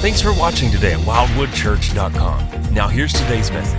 [0.00, 2.72] Thanks for watching today at wildwoodchurch.com.
[2.72, 3.76] Now, here's today's message.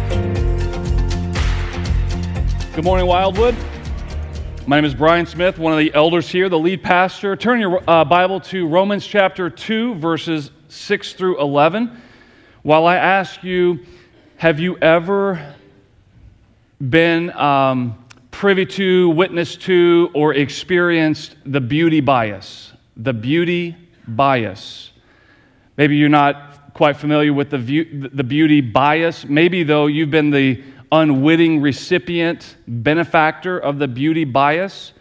[2.76, 3.56] Good morning, Wildwood.
[4.68, 7.36] My name is Brian Smith, one of the elders here, the lead pastor.
[7.36, 12.00] Turn your uh, Bible to Romans chapter 2, verses 6 through 11.
[12.62, 13.80] While I ask you,
[14.38, 15.56] have you ever
[16.88, 17.98] been um,
[18.30, 22.74] privy to, witnessed to, or experienced the beauty bias?
[22.96, 23.76] The beauty
[24.08, 24.91] bias.
[25.82, 29.26] Maybe you're not quite familiar with the, view, the beauty bias.
[29.26, 34.94] Maybe, though, you've been the unwitting recipient, benefactor of the beauty bias,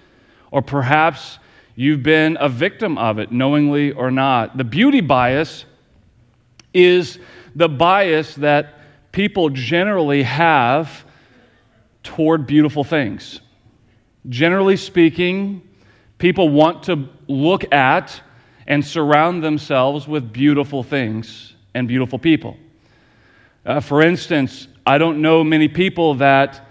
[0.50, 1.38] or perhaps
[1.76, 4.56] you've been a victim of it, knowingly or not.
[4.56, 5.66] The beauty bias
[6.72, 7.18] is
[7.54, 8.78] the bias that
[9.12, 11.04] people generally have
[12.02, 13.42] toward beautiful things.
[14.30, 15.60] Generally speaking,
[16.16, 18.22] people want to look at
[18.70, 22.56] and surround themselves with beautiful things and beautiful people.
[23.66, 26.68] Uh, for instance, I don't know many people that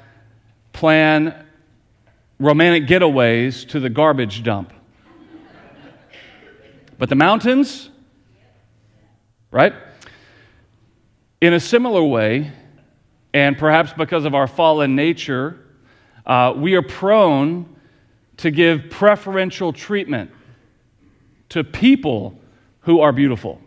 [0.72, 1.46] plan
[2.40, 4.72] romantic getaways to the garbage dump.
[6.98, 7.90] But the mountains,
[9.52, 9.74] right?
[11.42, 12.50] In a similar way,
[13.34, 15.60] and perhaps because of our fallen nature,
[16.26, 17.76] uh, we are prone
[18.38, 20.32] to give preferential treatment
[21.50, 22.40] to people
[22.82, 23.60] who are beautiful.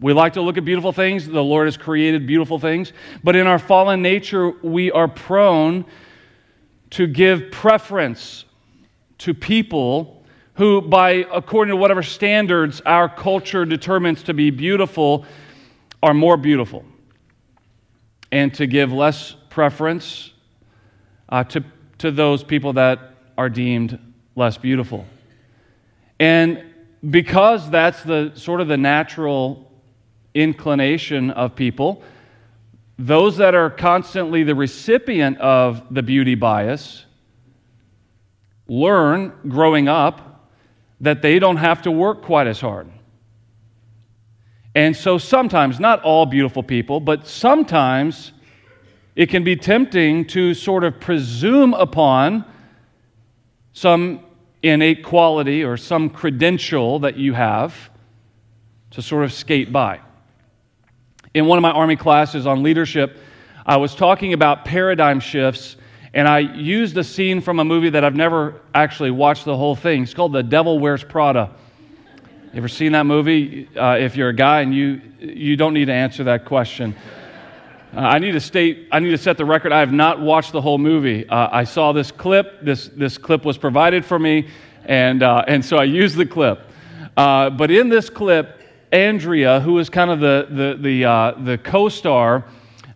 [0.00, 1.26] We like to look at beautiful things.
[1.26, 2.92] The Lord has created beautiful things.
[3.22, 5.84] But in our fallen nature, we are prone
[6.90, 8.46] to give preference
[9.18, 15.26] to people who, by according to whatever standards our culture determines to be beautiful,
[16.02, 16.84] are more beautiful.
[18.32, 20.32] And to give less preference
[21.28, 21.64] uh, to,
[21.98, 23.98] to those people that are deemed
[24.34, 25.04] less beautiful.
[26.18, 26.64] And
[27.08, 29.70] because that's the sort of the natural
[30.34, 32.02] inclination of people,
[32.98, 37.06] those that are constantly the recipient of the beauty bias
[38.68, 40.50] learn growing up
[41.00, 42.90] that they don't have to work quite as hard.
[44.74, 48.32] And so sometimes, not all beautiful people, but sometimes
[49.16, 52.44] it can be tempting to sort of presume upon
[53.72, 54.20] some
[54.62, 57.90] innate quality or some credential that you have
[58.90, 60.00] to sort of skate by.
[61.32, 63.18] In one of my Army classes on leadership,
[63.64, 65.76] I was talking about paradigm shifts,
[66.12, 69.76] and I used a scene from a movie that I've never actually watched the whole
[69.76, 70.02] thing.
[70.02, 71.50] It's called The Devil Wears Prada.
[72.52, 73.68] You ever seen that movie?
[73.76, 76.96] Uh, if you're a guy and you, you don't need to answer that question.
[77.92, 79.72] Uh, I need to state, I need to set the record.
[79.72, 81.28] I have not watched the whole movie.
[81.28, 82.62] Uh, I saw this clip.
[82.62, 84.48] This, this clip was provided for me,
[84.84, 86.60] and, uh, and so I used the clip.
[87.16, 88.60] Uh, but in this clip,
[88.92, 92.44] Andrea, who is kind of the, the, the, uh, the co star,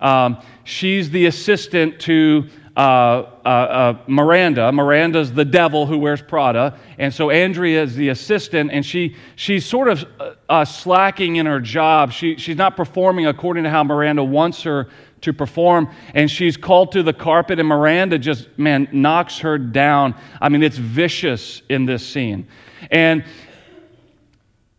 [0.01, 4.73] um, she's the assistant to uh, uh, uh, Miranda.
[4.73, 6.77] Miranda's the devil who wears Prada.
[6.99, 10.05] And so Andrea is the assistant, and she, she's sort of
[10.49, 12.11] uh, slacking in her job.
[12.11, 14.89] She, she's not performing according to how Miranda wants her
[15.21, 15.89] to perform.
[16.15, 20.17] And she's called to the carpet, and Miranda just, man, knocks her down.
[20.41, 22.49] I mean, it's vicious in this scene.
[22.91, 23.25] And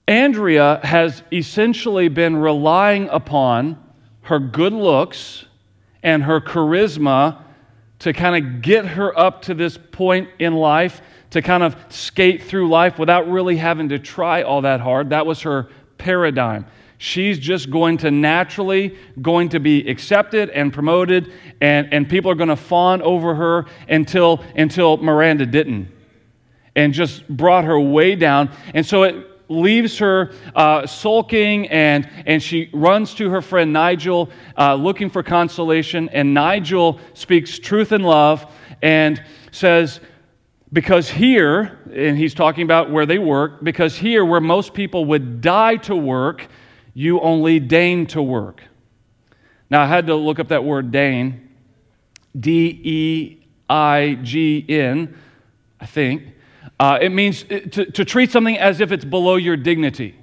[0.08, 3.82] Andrea has essentially been relying upon
[4.24, 5.46] her good looks
[6.04, 7.45] and her charisma
[8.00, 11.02] to kind of get her up to this point in life,
[11.32, 15.10] to kind of skate through life without really having to try all that hard.
[15.10, 16.66] That was her paradigm.
[16.98, 22.36] She's just going to naturally going to be accepted and promoted, and, and people are
[22.36, 25.90] going to fawn over her until, until Miranda didn't
[26.76, 28.50] and just brought her way down.
[28.74, 34.30] And so it leaves her uh, sulking and, and she runs to her friend Nigel
[34.58, 36.10] uh, looking for consolation.
[36.10, 38.52] And Nigel speaks truth and love
[38.82, 40.00] and says,
[40.74, 45.40] because here, and he's talking about where they work, because here, where most people would
[45.40, 46.48] die to work,
[46.94, 48.62] you only deign to work.
[49.70, 51.50] Now, I had to look up that word deign,
[52.38, 55.18] D E I G N,
[55.80, 56.34] I think.
[56.80, 60.16] Uh, it means uh, to, to treat something as if it's below your dignity.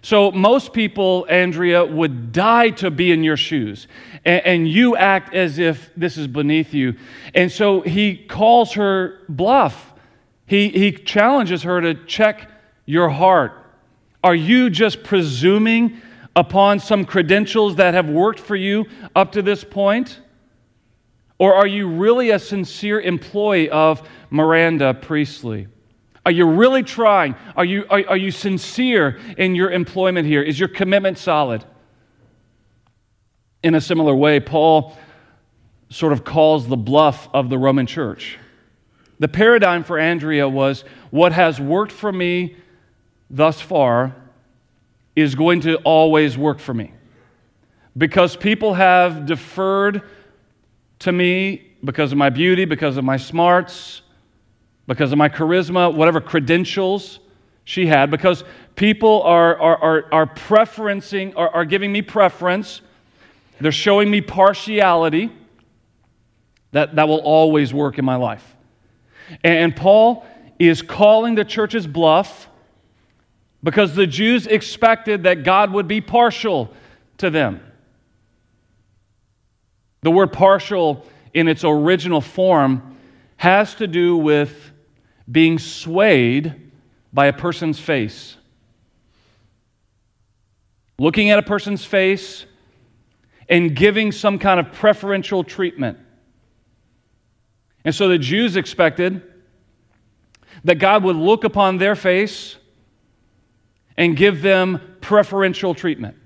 [0.00, 3.88] So, most people, Andrea, would die to be in your shoes,
[4.24, 6.94] and, and, you act as if this is beneath you.
[7.34, 9.92] And so he calls her bluff.
[10.46, 12.48] He, he challenges her to check
[12.86, 13.52] your heart.
[14.22, 16.00] Are you just presuming
[16.36, 18.86] upon some credentials that have worked for you
[19.16, 20.20] up to this point?
[21.38, 25.68] Or are you really a sincere employee of Miranda Priestly?
[26.26, 27.36] Are you really trying?
[27.56, 30.42] Are you, are, are you sincere in your employment here?
[30.42, 31.64] Is your commitment solid?
[33.62, 34.96] In a similar way, Paul
[35.90, 38.38] sort of calls the bluff of the Roman church.
[39.20, 42.56] The paradigm for Andrea was what has worked for me
[43.30, 44.14] thus far
[45.16, 46.92] is going to always work for me.
[47.96, 50.02] Because people have deferred
[51.00, 54.02] to me because of my beauty, because of my smarts,
[54.86, 57.20] because of my charisma, whatever credentials
[57.64, 62.80] she had, because people are, are, are, are preferencing, are, are giving me preference,
[63.60, 65.30] they're showing me partiality,
[66.72, 68.56] that, that will always work in my life.
[69.44, 70.26] And Paul
[70.58, 72.48] is calling the church's bluff
[73.62, 76.72] because the Jews expected that God would be partial
[77.18, 77.60] to them.
[80.02, 81.04] The word partial
[81.34, 82.96] in its original form
[83.36, 84.72] has to do with
[85.30, 86.70] being swayed
[87.12, 88.36] by a person's face.
[90.98, 92.44] Looking at a person's face
[93.48, 95.98] and giving some kind of preferential treatment.
[97.84, 99.22] And so the Jews expected
[100.64, 102.56] that God would look upon their face
[103.96, 106.16] and give them preferential treatment.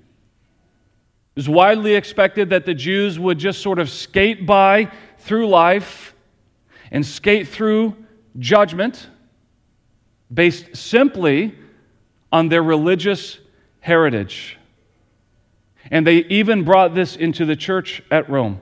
[1.35, 6.15] It was widely expected that the Jews would just sort of skate by through life
[6.91, 7.97] and skate through
[8.39, 9.09] judgment
[10.33, 11.55] based simply
[12.31, 13.39] on their religious
[13.81, 14.59] heritage.
[15.91, 18.61] And they even brought this into the church at Rome.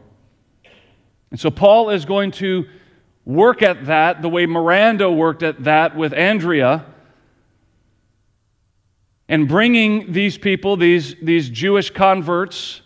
[1.31, 2.67] And so Paul is going to
[3.25, 6.87] work at that the way Miranda worked at that with Andrea.
[9.31, 12.81] And bringing these people, these, these Jewish converts,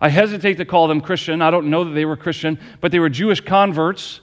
[0.00, 1.42] I hesitate to call them Christian.
[1.42, 4.22] I don't know that they were Christian, but they were Jewish converts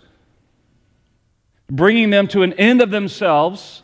[1.70, 3.84] bringing them to an end of themselves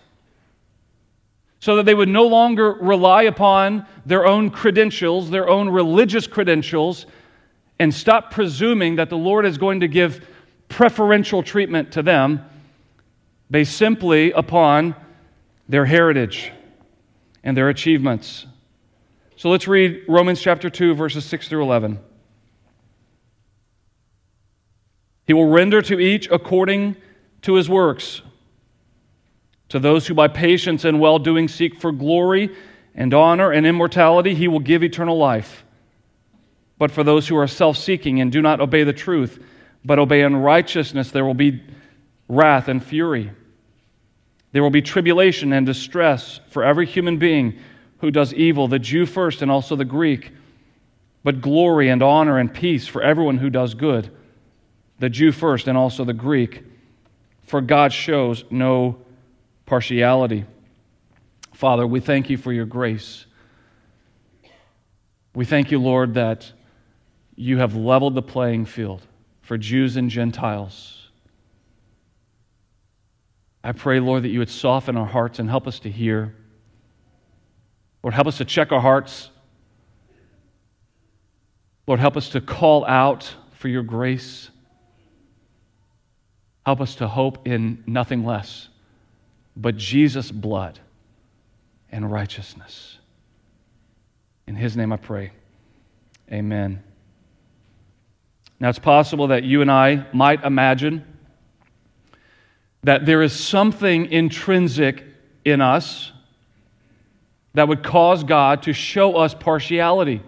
[1.59, 7.05] so that they would no longer rely upon their own credentials, their own religious credentials,
[7.77, 10.25] and stop presuming that the Lord is going to give
[10.67, 12.43] preferential treatment to them
[13.51, 14.95] based simply upon
[15.69, 16.51] their heritage
[17.43, 18.45] and their achievements.
[19.35, 21.99] So let's read Romans chapter 2, verses 6 through 11.
[25.25, 26.95] He will render to each according
[27.41, 28.21] to his works.
[29.69, 32.55] To those who by patience and well doing seek for glory
[32.93, 35.65] and honor and immortality, he will give eternal life.
[36.77, 39.43] But for those who are self seeking and do not obey the truth,
[39.83, 41.63] but obey unrighteousness, there will be
[42.27, 43.31] wrath and fury.
[44.53, 47.59] There will be tribulation and distress for every human being
[47.97, 50.31] who does evil, the Jew first and also the Greek,
[51.23, 54.09] but glory and honor and peace for everyone who does good,
[54.99, 56.63] the Jew first and also the Greek
[57.45, 58.97] for God shows no
[59.65, 60.45] partiality.
[61.53, 63.25] Father, we thank you for your grace.
[65.35, 66.51] We thank you, Lord, that
[67.35, 69.01] you have leveled the playing field
[69.41, 71.02] for Jews and Gentiles.
[73.63, 76.35] I pray, Lord, that you would soften our hearts and help us to hear.
[78.03, 79.29] Lord, help us to check our hearts.
[81.87, 84.49] Lord, help us to call out for your grace.
[86.65, 88.69] Help us to hope in nothing less
[89.55, 90.79] but Jesus' blood
[91.91, 92.97] and righteousness.
[94.47, 95.31] In his name I pray.
[96.31, 96.83] Amen.
[98.59, 101.05] Now, it's possible that you and I might imagine
[102.83, 105.03] that there is something intrinsic
[105.45, 106.11] in us
[107.53, 110.21] that would cause God to show us partiality.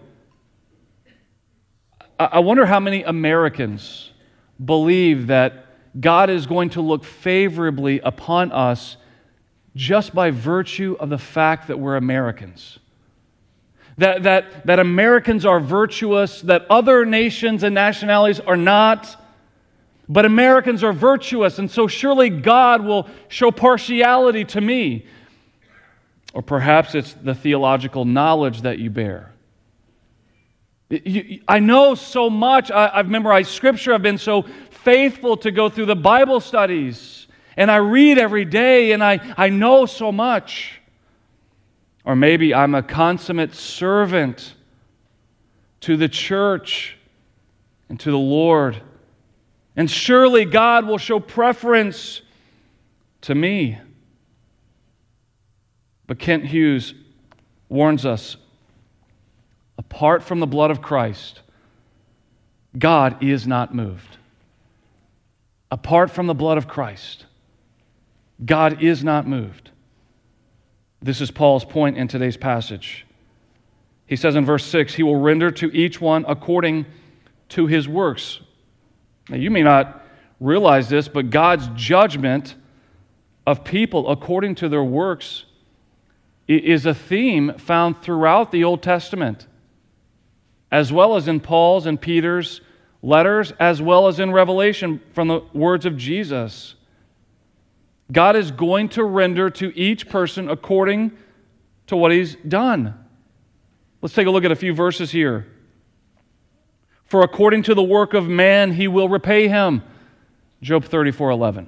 [2.17, 4.11] I wonder how many Americans
[4.63, 5.65] believe that
[5.99, 8.97] God is going to look favorably upon us
[9.75, 12.79] just by virtue of the fact that we're Americans.
[13.97, 19.21] That, that, that Americans are virtuous, that other nations and nationalities are not,
[20.07, 25.05] but Americans are virtuous, and so surely God will show partiality to me.
[26.33, 29.31] Or perhaps it's the theological knowledge that you bear.
[31.47, 32.69] I know so much.
[32.69, 33.93] I've memorized scripture.
[33.93, 37.27] I've been so faithful to go through the Bible studies.
[37.57, 40.79] And I read every day and I, I know so much.
[42.03, 44.53] Or maybe I'm a consummate servant
[45.81, 46.97] to the church
[47.89, 48.81] and to the Lord.
[49.75, 52.21] And surely God will show preference
[53.21, 53.77] to me.
[56.07, 56.93] But Kent Hughes
[57.67, 58.37] warns us
[59.77, 61.41] apart from the blood of Christ,
[62.77, 64.17] God is not moved
[65.75, 67.25] apart from the blood of Christ,
[68.43, 69.71] God is not moved.
[71.01, 73.05] This is Paul's point in today's passage.
[74.07, 76.85] He says in verse 6 He will render to each one according
[77.49, 78.39] to his works.
[79.29, 80.05] Now, you may not
[80.39, 82.55] realize this, but God's judgment
[83.47, 85.45] of people according to their works
[86.47, 89.47] is a theme found throughout the Old Testament,
[90.71, 92.61] as well as in Paul's and Peter's
[93.01, 96.75] letters, as well as in Revelation from the words of Jesus.
[98.11, 101.11] God is going to render to each person according
[101.87, 102.93] to what he's done.
[104.01, 105.47] Let's take a look at a few verses here.
[107.05, 109.83] For according to the work of man, he will repay him.
[110.61, 111.67] Job 34 11.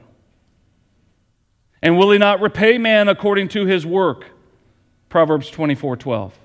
[1.82, 4.26] And will he not repay man according to his work?
[5.10, 6.40] Proverbs 24 12.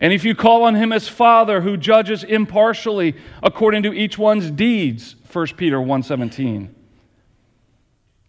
[0.00, 4.50] And if you call on him as Father who judges impartially according to each one's
[4.50, 6.68] deeds, 1 Peter 1:17.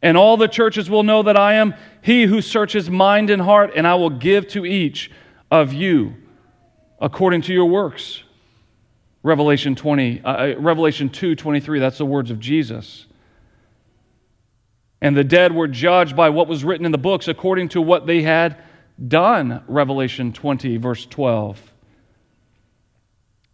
[0.02, 3.72] And all the churches will know that I am he who searches mind and heart,
[3.76, 5.12] and I will give to each
[5.50, 6.16] of you
[7.00, 8.24] according to your works.
[9.26, 13.08] Revelation 20, uh, uh Revelation 2, 23, that's the words of Jesus.
[15.02, 18.06] And the dead were judged by what was written in the books according to what
[18.06, 18.64] they had
[19.08, 19.64] done.
[19.68, 21.60] Revelation 20, verse 12.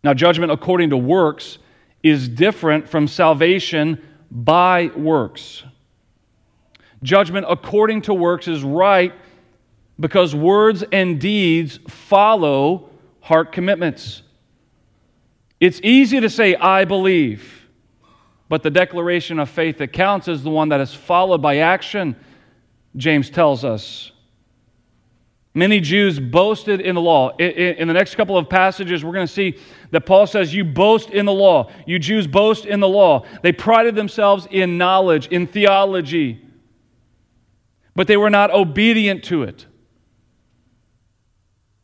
[0.03, 1.57] Now, judgment according to works
[2.03, 5.63] is different from salvation by works.
[7.01, 9.13] Judgment according to works is right
[10.01, 12.89] because words and deeds follow
[13.21, 14.23] heart commitments.
[15.62, 17.70] It's easy to say, I believe,
[18.50, 22.15] but the declaration of faith that counts is the one that is followed by action,
[22.98, 24.12] James tells us.
[25.53, 27.36] Many Jews boasted in the law.
[27.38, 29.60] In the next couple of passages, we're going to see
[29.91, 31.70] that Paul says, You boast in the law.
[31.86, 33.25] You Jews boast in the law.
[33.44, 36.44] They prided themselves in knowledge, in theology,
[37.96, 39.68] but they were not obedient to it.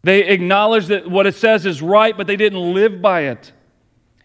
[0.04, 3.52] They acknowledged that what it says is right, but they didn't live by it.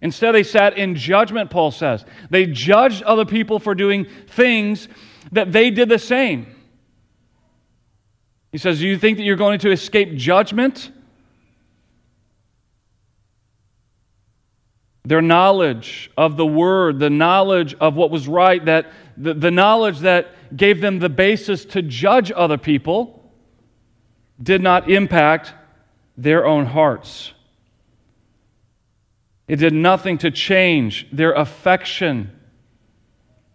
[0.03, 2.05] Instead, they sat in judgment, Paul says.
[2.29, 4.89] They judged other people for doing things
[5.31, 6.53] that they did the same.
[8.51, 10.91] He says, Do you think that you're going to escape judgment?
[15.05, 20.01] Their knowledge of the word, the knowledge of what was right, that the, the knowledge
[20.01, 23.33] that gave them the basis to judge other people,
[24.43, 25.55] did not impact
[26.17, 27.33] their own hearts.
[29.49, 32.31] It did nothing to change their affection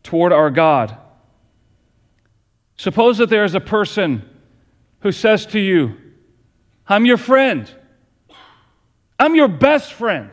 [0.04, 0.98] toward our God.
[2.78, 4.28] Suppose that there is a person
[5.00, 5.98] who says to you,
[6.88, 7.70] I'm your friend.
[9.20, 10.30] I'm your best friend.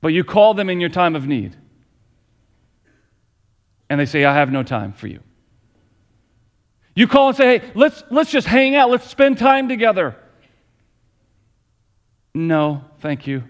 [0.00, 1.56] But you call them in your time of need.
[3.88, 5.20] And they say, I have no time for you.
[6.94, 10.16] You call and say, hey, let's, let's just hang out, let's spend time together.
[12.36, 13.44] No, thank you.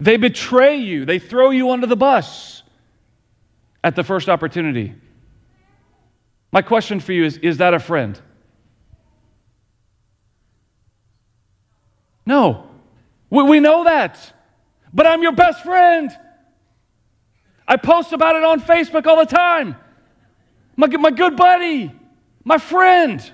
[0.00, 2.62] They betray you, they throw you under the bus
[3.82, 4.94] at the first opportunity.
[6.50, 8.18] My question for you is Is that a friend?
[12.24, 12.70] No.
[13.28, 14.18] We, we know that.
[14.94, 16.10] But I'm your best friend.
[17.68, 19.76] I post about it on Facebook all the time.
[20.74, 21.92] My, my good buddy,
[22.44, 23.30] my friend.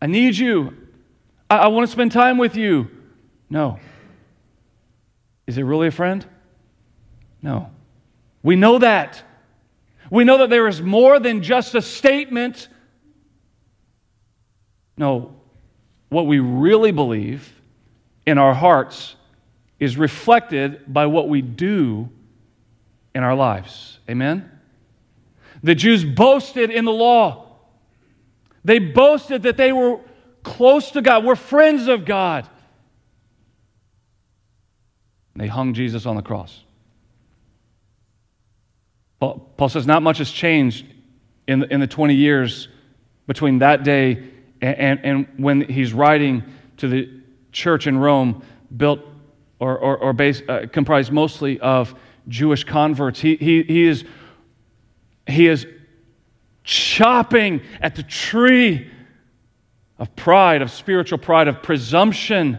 [0.00, 0.81] I need you.
[1.52, 2.88] I, I want to spend time with you.
[3.50, 3.78] No.
[5.46, 6.24] Is it really a friend?
[7.42, 7.70] No.
[8.42, 9.22] We know that.
[10.10, 12.68] We know that there is more than just a statement.
[14.96, 15.36] No,
[16.08, 17.52] what we really believe
[18.24, 19.16] in our hearts
[19.78, 22.08] is reflected by what we do
[23.14, 23.98] in our lives.
[24.08, 24.50] Amen?
[25.62, 27.58] The Jews boasted in the law.
[28.64, 30.00] They boasted that they were
[30.42, 32.48] close to God, We're friends of God.
[35.34, 36.62] They hung Jesus on the cross.
[39.18, 40.84] Paul, says not much has changed
[41.46, 42.68] in the, in the 20 years
[43.26, 44.24] between that day
[44.60, 46.42] and, and, and when he's writing
[46.78, 47.08] to the
[47.52, 48.42] church in Rome,
[48.76, 49.00] built
[49.60, 51.94] or, or, or based, uh, comprised mostly of
[52.26, 53.20] Jewish converts.
[53.20, 54.04] He, he, he, is,
[55.26, 55.66] he is
[56.64, 58.90] chopping at the tree
[60.02, 62.58] of pride, of spiritual pride, of presumption.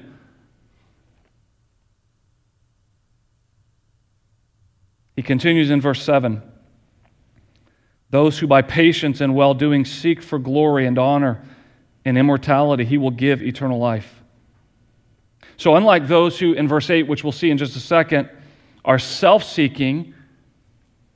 [5.17, 6.41] He continues in verse 7
[8.11, 11.43] those who by patience and well doing seek for glory and honor
[12.05, 14.21] and immortality, he will give eternal life.
[15.57, 18.29] So, unlike those who, in verse 8, which we'll see in just a second,
[18.85, 20.13] are self seeking,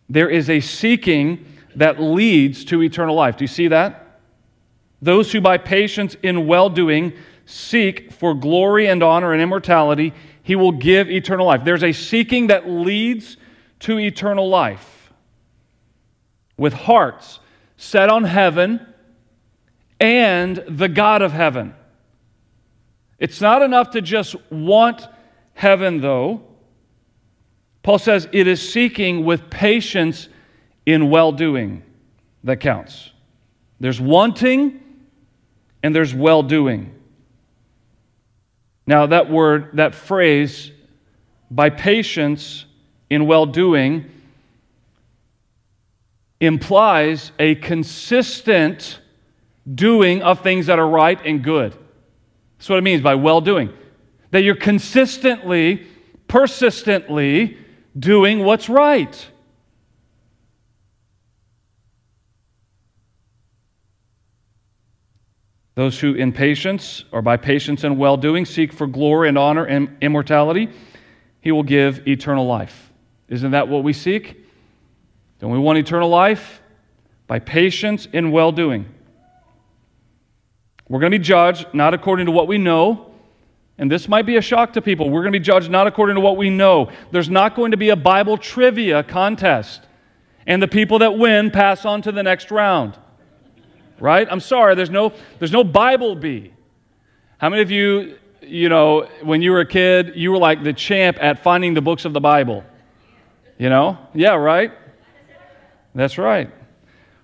[0.10, 3.38] there is a seeking that leads to eternal life.
[3.38, 4.07] Do you see that?
[5.02, 7.14] Those who by patience in well doing
[7.46, 10.14] seek for glory and honor and immortality,
[10.44, 11.64] he will give eternal life.
[11.64, 13.38] There's a seeking that leads
[13.82, 15.12] to eternal life.
[16.58, 17.40] With hearts
[17.78, 18.86] set on heaven
[20.00, 21.76] and the God of heaven.
[23.20, 25.08] It's not enough to just want
[25.54, 26.42] heaven, though.
[27.84, 30.30] Paul says it is seeking with patience
[30.86, 31.84] in well doing
[32.44, 33.12] that counts.
[33.80, 34.82] There's wanting
[35.84, 36.94] and there's well doing.
[38.86, 40.72] Now, that word, that phrase,
[41.52, 42.66] by patience
[43.10, 44.10] in well doing,
[46.40, 49.00] implies a consistent
[49.74, 51.76] doing of things that are right and good.
[52.58, 53.74] That's what it means by well doing.
[54.32, 55.88] That you're consistently,
[56.28, 57.58] persistently
[57.98, 59.30] doing what's right.
[65.78, 69.64] Those who, in patience or by patience and well doing, seek for glory and honor
[69.64, 70.70] and immortality,
[71.40, 72.92] he will give eternal life.
[73.30, 74.44] Isn't that what we seek?
[75.38, 76.62] Don't we want eternal life?
[77.28, 78.88] By patience in well doing.
[80.90, 83.12] We're going to be judged not according to what we know,
[83.78, 85.12] and this might be a shock to people.
[85.12, 86.90] We're going to be judged not according to what we know.
[87.12, 89.82] There's not going to be a Bible trivia contest,
[90.48, 92.98] and the people that win pass on to the next round.
[94.00, 94.28] Right?
[94.30, 96.54] I'm sorry, there's no, there's no Bible bee.
[97.40, 100.74] How many of you, you know, when you were a kid, you were like the
[100.74, 102.64] champ at finding the books of the Bible?
[103.58, 103.98] You know?
[104.14, 104.72] Yeah, right?
[105.96, 106.52] That's right.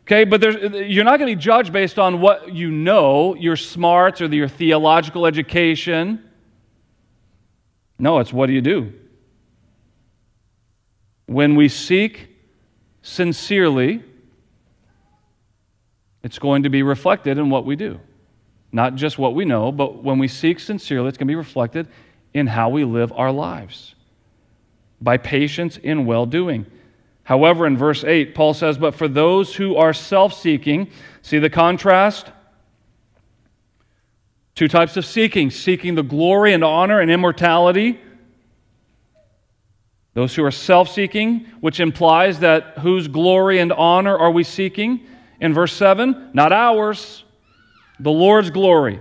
[0.03, 0.42] Okay, but
[0.89, 4.50] you're not going to be judged based on what you know, your smarts or your
[4.50, 6.30] theological education.
[7.98, 8.94] No, it's what do you do?
[11.25, 12.27] When we seek
[13.01, 14.03] sincerely,
[16.24, 18.00] it's going to be reflected in what we do.
[18.72, 21.88] Not just what we know, but when we seek sincerely, it's going to be reflected
[22.34, 23.93] in how we live our lives
[25.00, 26.65] by patience in well doing.
[27.24, 30.89] However, in verse 8, Paul says, But for those who are self seeking,
[31.21, 32.32] see the contrast?
[34.56, 38.00] Two types of seeking seeking the glory and honor and immortality.
[40.13, 45.06] Those who are self seeking, which implies that whose glory and honor are we seeking?
[45.43, 47.25] In verse 7, not ours,
[47.99, 48.97] the Lord's glory,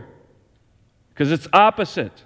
[1.11, 2.24] because it's opposite.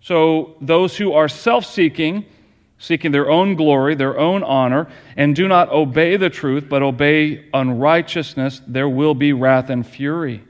[0.00, 2.26] So those who are self seeking,
[2.78, 7.48] seeking their own glory, their own honor, and do not obey the truth, but obey
[7.52, 10.44] unrighteousness, there will be wrath and fury.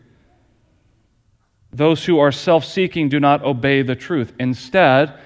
[1.72, 4.34] Those who are self seeking do not obey the truth.
[4.38, 5.18] Instead,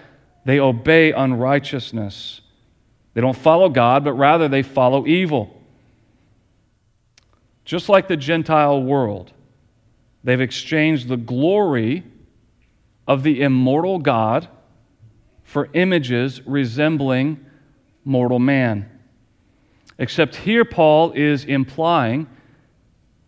[0.45, 2.41] they obey unrighteousness.
[3.15, 5.59] They don't follow God, but rather they follow evil.
[7.65, 9.33] Just like the Gentile world,
[10.25, 12.05] they've exchanged the glory
[13.07, 14.49] of the immortal God
[15.45, 17.45] for images resembling
[18.05, 18.89] mortal man.
[19.99, 22.27] Except here, Paul is implying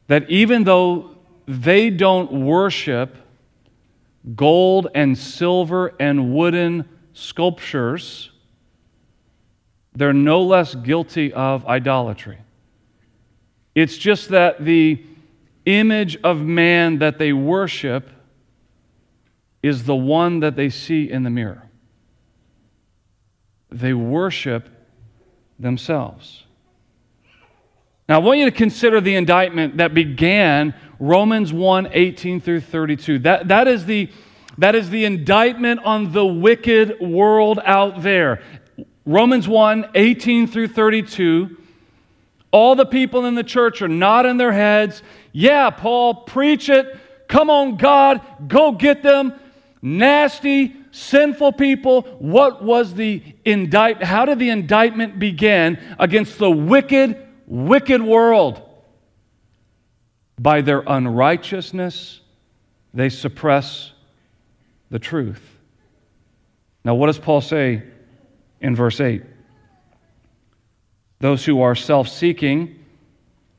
[0.06, 1.10] that even though
[1.46, 3.16] they don't worship
[4.34, 8.30] gold and silver and wooden sculptures,
[9.94, 12.38] they're no less guilty of idolatry.
[13.74, 15.04] It's just that the
[15.66, 18.10] image of man that they worship
[19.62, 21.64] is the one that they see in the mirror
[23.74, 24.68] they worship
[25.58, 26.44] themselves.
[28.08, 33.20] Now, I want you to consider the indictment that began Romans 1 18 through 32.
[33.20, 34.10] That, that, is the,
[34.58, 38.42] that is the indictment on the wicked world out there.
[39.06, 41.56] Romans 1 18 through 32.
[42.54, 45.02] All the people in the church are nodding their heads.
[45.32, 46.86] Yeah, Paul, preach it.
[47.26, 49.34] Come on, God, go get them.
[49.82, 57.26] Nasty, sinful people, what was the indict how did the indictment begin against the wicked,
[57.48, 58.62] wicked world?
[60.38, 62.20] By their unrighteousness,
[62.94, 63.90] they suppress
[64.90, 65.42] the truth.
[66.84, 67.82] Now, what does Paul say
[68.60, 69.24] in verse 8?
[71.24, 72.84] Those who are self seeking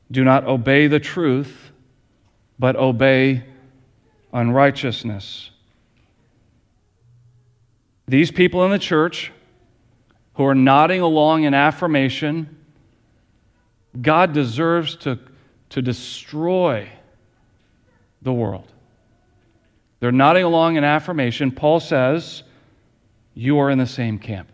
[0.08, 1.72] do not obey the truth,
[2.60, 3.42] but obey
[4.32, 5.50] unrighteousness.
[8.06, 9.32] These people in the church
[10.34, 12.56] who are nodding along in affirmation,
[14.00, 15.18] God deserves to,
[15.70, 16.88] to destroy
[18.22, 18.70] the world.
[19.98, 21.50] They're nodding along in affirmation.
[21.50, 22.44] Paul says,
[23.34, 24.52] You are in the same camp.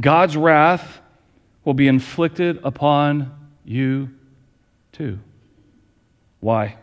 [0.00, 1.01] God's wrath
[1.64, 3.32] will be inflicted upon
[3.64, 4.10] you
[4.92, 5.18] too.
[6.40, 6.76] Why?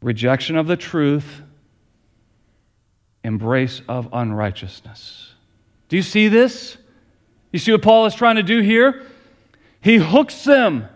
[0.00, 1.42] Rejection of the truth,
[3.24, 5.32] embrace of unrighteousness.
[5.88, 6.76] Do you see this?
[7.52, 9.06] You see what Paul is trying to do here?
[9.80, 10.88] He hooks them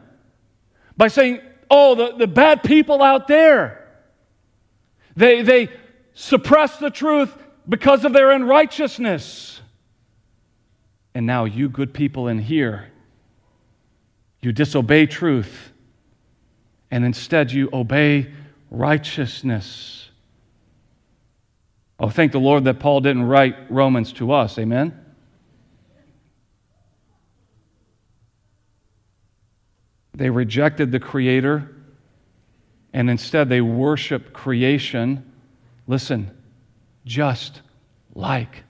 [0.97, 3.89] by saying, Oh, the, the bad people out there,
[5.17, 5.71] they, they
[6.13, 7.35] suppress the truth
[7.67, 9.62] because of their unrighteousness.
[11.15, 12.91] And now, you good people in here,
[14.41, 15.73] you disobey truth,
[16.91, 18.31] and instead you obey
[18.71, 20.11] righteousness.
[22.01, 24.59] Oh, thank the Lord that Paul didn't write Romans to us.
[24.59, 24.99] Amen?
[30.15, 31.69] They rejected the Creator
[32.93, 35.33] and instead they worship creation.
[35.87, 36.31] Listen,
[37.05, 37.63] just
[38.15, 38.65] like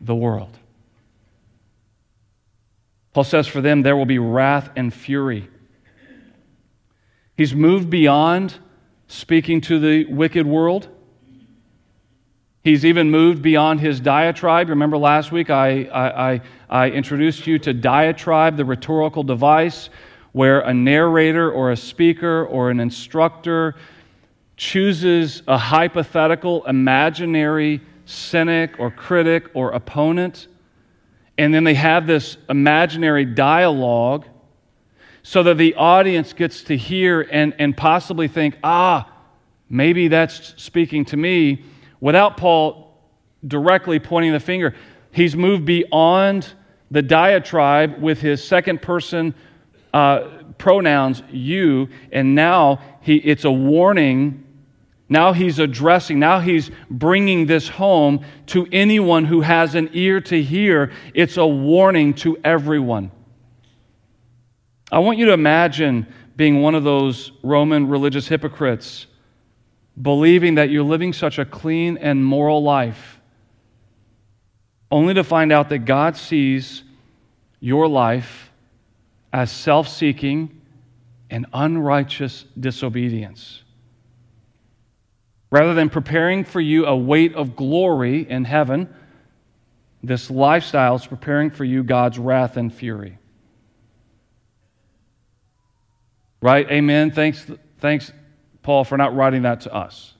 [0.00, 0.58] the world.
[3.18, 5.50] Paul says, For them there will be wrath and fury.
[7.36, 8.54] He's moved beyond
[9.08, 10.86] speaking to the wicked world.
[12.62, 14.68] He's even moved beyond his diatribe.
[14.68, 19.90] Remember last week I, I, I, introduced you to diatribe, the rhetorical device
[20.30, 23.74] where a narrator or a speaker or an instructor
[24.56, 30.46] chooses a hypothetical, imaginary cynic or critic or opponent,
[31.38, 34.26] and then they have this imaginary dialogue
[35.22, 39.08] so that the audience gets to hear and, and possibly think, ah,
[39.70, 41.64] maybe that's speaking to me,
[42.00, 42.98] without Paul
[43.46, 44.74] directly pointing the finger.
[45.12, 46.48] He's moved beyond
[46.90, 49.34] the diatribe with his second person
[49.92, 54.44] uh, pronouns you, and now he, it's a warning.
[55.08, 60.42] Now he's addressing, now he's bringing this home to anyone who has an ear to
[60.42, 60.92] hear.
[61.14, 63.10] It's a warning to everyone.
[64.92, 69.06] I want you to imagine being one of those Roman religious hypocrites,
[70.00, 73.18] believing that you're living such a clean and moral life,
[74.90, 76.84] only to find out that God sees
[77.60, 78.50] your life
[79.32, 80.60] as self seeking
[81.30, 83.62] and unrighteous disobedience.
[85.50, 88.94] Rather than preparing for you a weight of glory in heaven,
[90.02, 93.18] this lifestyle is preparing for you God's wrath and fury.
[96.40, 96.70] Right?
[96.70, 97.10] Amen.
[97.10, 97.46] Thanks,
[97.78, 98.12] thanks,
[98.62, 100.14] Paul, for not writing that to us.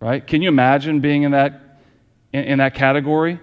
[0.00, 0.26] Right?
[0.26, 1.78] Can you imagine being in that,
[2.32, 3.38] in, in that category?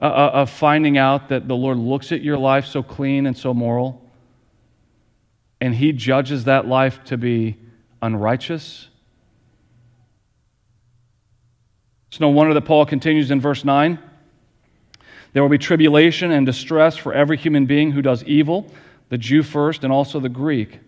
[0.00, 3.36] Uh, uh, of finding out that the Lord looks at your life so clean and
[3.36, 4.00] so moral,
[5.60, 7.56] and He judges that life to be
[8.00, 8.87] unrighteous.
[12.08, 13.98] It's no wonder that Paul continues in verse 9
[15.32, 18.72] there will be tribulation and distress for every human being who does evil,
[19.08, 20.80] the Jew first, and also the Greek.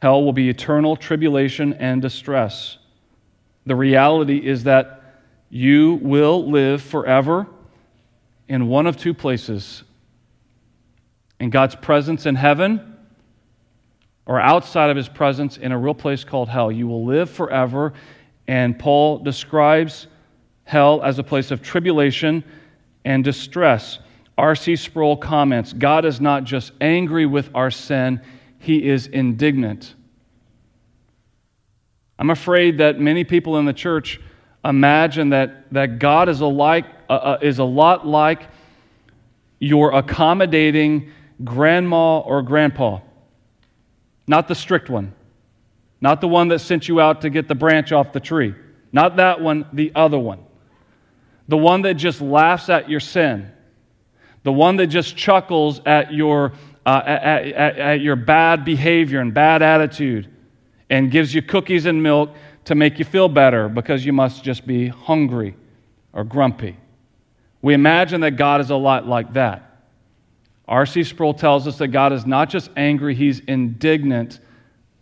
[0.00, 2.78] Hell will be eternal tribulation and distress.
[3.66, 5.02] The reality is that
[5.50, 7.46] you will live forever
[8.48, 9.82] in one of two places
[11.40, 12.96] in God's presence in heaven
[14.26, 16.70] or outside of his presence in a real place called hell.
[16.70, 17.94] You will live forever,
[18.48, 20.06] and Paul describes
[20.64, 22.42] hell as a place of tribulation
[23.04, 23.98] and distress.
[24.36, 24.76] R.C.
[24.76, 28.20] Sproul comments God is not just angry with our sin,
[28.58, 29.94] he is indignant.
[32.18, 34.20] I'm afraid that many people in the church
[34.64, 38.48] imagine that, that God is a, like, uh, uh, is a lot like
[39.60, 41.12] your accommodating
[41.44, 43.00] grandma or grandpa.
[44.26, 45.14] Not the strict one.
[46.00, 48.54] Not the one that sent you out to get the branch off the tree.
[48.92, 50.40] Not that one, the other one.
[51.48, 53.50] The one that just laughs at your sin.
[54.44, 56.52] The one that just chuckles at your,
[56.86, 60.28] uh, at, at, at your bad behavior and bad attitude
[60.88, 62.30] and gives you cookies and milk
[62.66, 65.56] to make you feel better because you must just be hungry
[66.12, 66.76] or grumpy.
[67.60, 69.64] We imagine that God is a lot like that.
[70.66, 71.04] R.C.
[71.04, 74.38] Sproul tells us that God is not just angry, he's indignant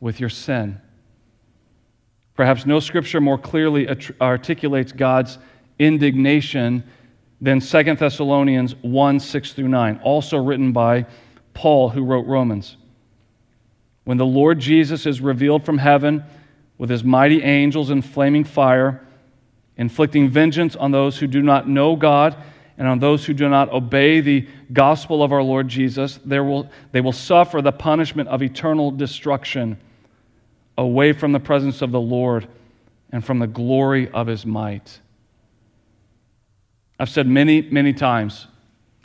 [0.00, 0.80] with your sin.
[2.36, 3.88] Perhaps no scripture more clearly
[4.20, 5.38] articulates God's
[5.78, 6.84] indignation
[7.40, 11.06] than 2 Thessalonians 1 6 through 9, also written by
[11.54, 12.76] Paul, who wrote Romans.
[14.04, 16.24] When the Lord Jesus is revealed from heaven,
[16.78, 19.02] with his mighty angels in flaming fire,
[19.78, 22.36] inflicting vengeance on those who do not know God
[22.78, 26.20] and on those who do not obey the gospel of our Lord Jesus.
[26.24, 29.78] Will, they will suffer the punishment of eternal destruction
[30.78, 32.48] away from the presence of the Lord
[33.10, 35.00] and from the glory of his might.
[36.98, 38.46] I've said many, many times,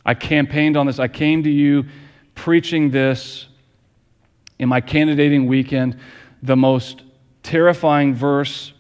[0.06, 1.00] I campaigned on this.
[1.00, 1.86] I came to you
[2.36, 3.48] preaching this
[4.60, 6.00] in my candidating weekend.
[6.42, 7.04] The most
[7.44, 8.74] terrifying verse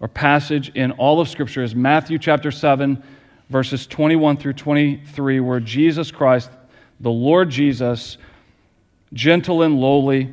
[0.00, 3.02] or passage in all of Scripture is Matthew chapter 7,
[3.48, 6.50] verses 21 through 23, where Jesus Christ,
[7.00, 8.18] the Lord Jesus,
[9.12, 10.32] gentle and lowly,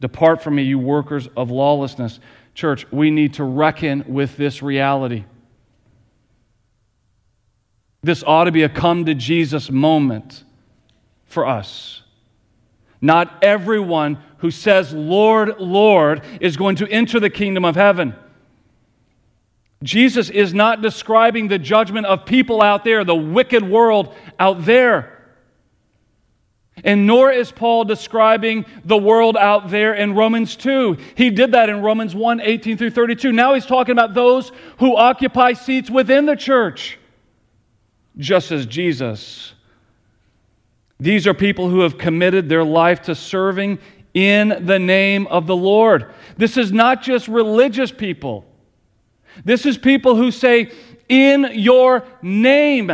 [0.00, 2.20] Depart from me, you workers of lawlessness.
[2.54, 5.24] Church, we need to reckon with this reality.
[8.02, 10.44] This ought to be a come to Jesus moment
[11.24, 12.02] for us.
[13.00, 18.14] Not everyone who says, Lord, Lord, is going to enter the kingdom of heaven.
[19.82, 25.17] Jesus is not describing the judgment of people out there, the wicked world out there.
[26.84, 30.96] And nor is Paul describing the world out there in Romans 2.
[31.14, 33.32] He did that in Romans 1 18 through 32.
[33.32, 36.98] Now he's talking about those who occupy seats within the church,
[38.16, 39.54] just as Jesus
[41.00, 43.78] these are people who have committed their life to serving
[44.14, 46.12] in the name of the Lord.
[46.36, 48.44] This is not just religious people.
[49.44, 50.72] This is people who say,
[51.08, 52.90] In your name,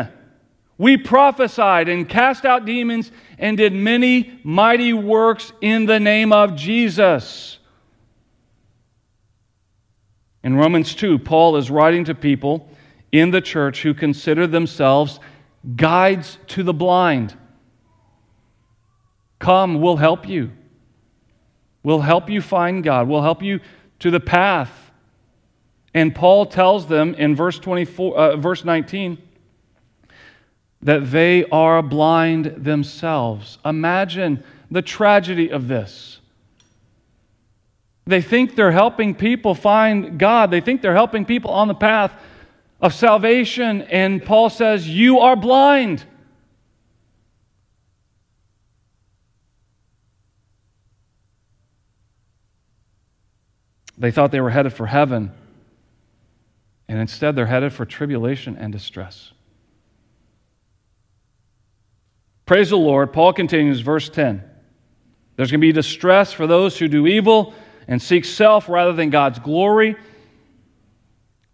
[0.77, 6.57] we prophesied and cast out demons and did many mighty works in the name of
[6.57, 7.59] Jesus.
[10.43, 12.69] In Romans 2, Paul is writing to people
[13.13, 15.21] in the church who consider themselves
[15.77, 17.37] guides to the blind.
[19.39, 20.51] Come, we'll help you.
[21.83, 23.09] We'll help you find God.
[23.09, 23.61] We'll help you
[24.01, 24.91] to the path.
[25.95, 29.19] And Paul tells them in verse 24, uh, verse 19
[30.85, 33.59] that they are blind themselves.
[33.65, 36.21] Imagine the tragedy of this.
[38.07, 40.51] They think they're helping people find God.
[40.51, 42.13] They think they're helping people on the path
[42.81, 43.83] of salvation.
[43.83, 46.05] And Paul says, You are blind.
[53.97, 55.33] They thought they were headed for heaven,
[56.89, 59.34] and instead they're headed for tribulation and distress.
[62.47, 63.13] Praise the Lord.
[63.13, 64.43] Paul continues, verse 10.
[65.37, 67.55] There's going to be distress for those who do evil
[67.89, 69.97] and seek self rather than God's glory.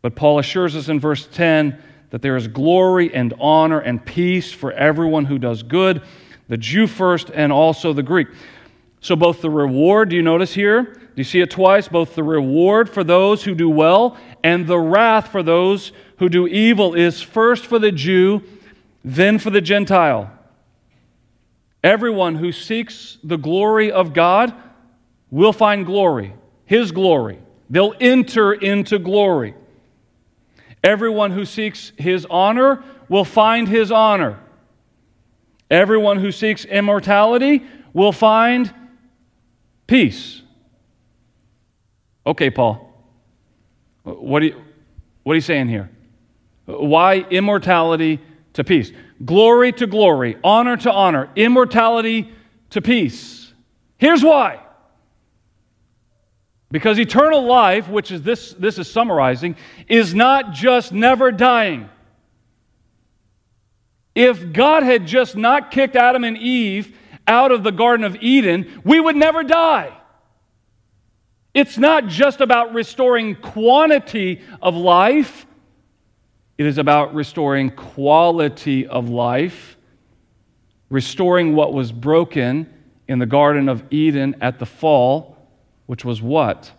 [0.02, 4.52] But Paul assures us in verse 10 that there is glory and honor and peace
[4.52, 6.02] for everyone who does good,
[6.48, 8.28] the Jew first and also the Greek.
[9.00, 10.82] So, both the reward, do you notice here?
[10.82, 11.88] Do you see it twice?
[11.88, 16.46] Both the reward for those who do well and the wrath for those who do
[16.46, 18.42] evil is first for the Jew,
[19.04, 20.30] then for the Gentile.
[21.82, 24.54] Everyone who seeks the glory of God
[25.30, 26.34] will find glory,
[26.66, 27.38] His glory.
[27.70, 29.54] They'll enter into glory.
[30.82, 34.38] Everyone who seeks His honor will find His honor.
[35.70, 37.62] Everyone who seeks immortality
[37.92, 38.72] will find
[39.86, 40.42] peace.
[42.26, 42.86] Okay, Paul.
[44.02, 44.62] What are you,
[45.22, 45.90] what are you saying here?
[46.66, 48.20] Why immortality
[48.54, 48.92] to peace?
[49.24, 52.32] Glory to glory, honor to honor, immortality
[52.70, 53.52] to peace.
[53.98, 54.60] Here's why.
[56.70, 59.56] Because eternal life, which is this, this is summarizing,
[59.88, 61.88] is not just never dying.
[64.14, 68.80] If God had just not kicked Adam and Eve out of the Garden of Eden,
[68.84, 69.96] we would never die.
[71.52, 75.46] It's not just about restoring quantity of life,
[76.60, 79.78] it is about restoring quality of life,
[80.90, 82.70] restoring what was broken
[83.08, 85.38] in the Garden of Eden at the fall,
[85.86, 86.70] which was what?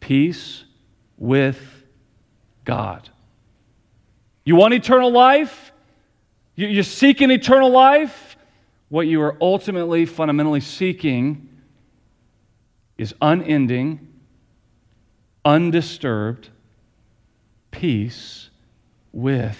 [0.00, 0.64] Peace
[1.16, 1.82] with
[2.66, 3.08] God.
[4.44, 5.72] You want eternal life?
[6.54, 8.36] You're seeking eternal life?
[8.90, 11.48] What you are ultimately, fundamentally seeking
[12.98, 14.12] is unending,
[15.42, 16.50] undisturbed
[17.70, 18.50] peace
[19.14, 19.58] with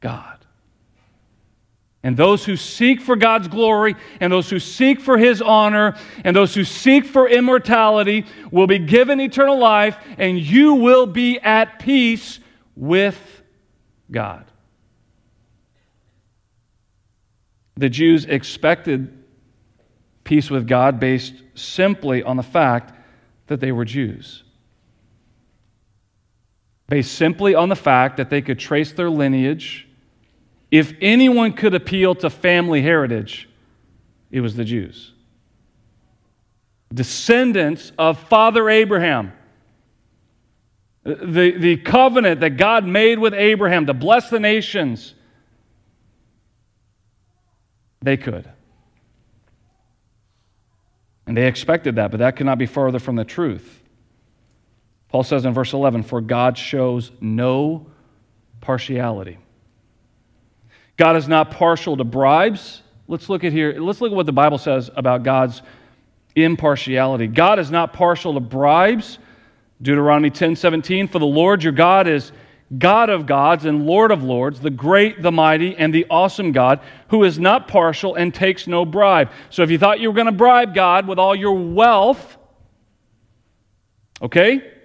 [0.00, 0.34] God.
[2.02, 6.36] And those who seek for God's glory, and those who seek for His honor, and
[6.36, 11.80] those who seek for immortality will be given eternal life, and you will be at
[11.80, 12.38] peace
[12.76, 13.18] with
[14.10, 14.44] God.
[17.76, 19.24] The Jews expected
[20.22, 22.94] peace with God based simply on the fact
[23.48, 24.44] that they were Jews.
[26.88, 29.86] Based simply on the fact that they could trace their lineage.
[30.70, 33.48] If anyone could appeal to family heritage,
[34.30, 35.12] it was the Jews.
[36.92, 39.32] Descendants of Father Abraham.
[41.04, 45.14] The, the covenant that God made with Abraham to bless the nations,
[48.02, 48.50] they could.
[51.26, 53.77] And they expected that, but that could not be further from the truth.
[55.08, 57.86] Paul says in verse 11, For God shows no
[58.60, 59.38] partiality.
[60.96, 62.82] God is not partial to bribes.
[63.06, 63.80] Let's look at here.
[63.80, 65.62] Let's look at what the Bible says about God's
[66.34, 67.26] impartiality.
[67.26, 69.18] God is not partial to bribes.
[69.80, 72.32] Deuteronomy 10 17, For the Lord your God is
[72.76, 76.80] God of gods and Lord of lords, the great, the mighty, and the awesome God,
[77.08, 79.30] who is not partial and takes no bribe.
[79.48, 82.36] So if you thought you were going to bribe God with all your wealth,
[84.20, 84.77] okay?